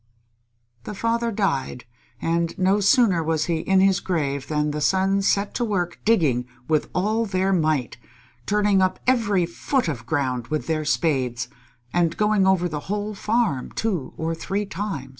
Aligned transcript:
The 0.85 0.95
father 0.95 1.31
died, 1.31 1.85
and 2.19 2.57
no 2.57 2.79
sooner 2.79 3.21
was 3.23 3.45
he 3.45 3.57
in 3.59 3.81
his 3.81 3.99
grave 3.99 4.47
than 4.47 4.71
the 4.71 4.81
sons 4.81 5.27
set 5.27 5.53
to 5.53 5.63
work 5.63 5.99
digging 6.03 6.47
with 6.67 6.89
all 6.95 7.27
their 7.27 7.53
might, 7.53 7.97
turning 8.47 8.81
up 8.81 8.99
every 9.05 9.45
foot 9.45 9.87
of 9.87 10.07
ground 10.07 10.47
with 10.47 10.65
their 10.65 10.85
spades, 10.85 11.49
and 11.93 12.17
going 12.17 12.47
over 12.47 12.67
the 12.67 12.79
whole 12.89 13.13
farm 13.13 13.71
two 13.73 14.15
or 14.17 14.33
three 14.33 14.65
times. 14.65 15.09